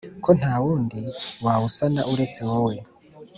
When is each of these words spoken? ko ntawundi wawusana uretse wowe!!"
ko 0.23 0.29
ntawundi 0.39 1.01
wawusana 1.45 2.01
uretse 2.13 2.39
wowe!!" 2.49 2.75